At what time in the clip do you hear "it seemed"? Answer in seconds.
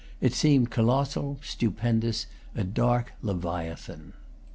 0.19-0.71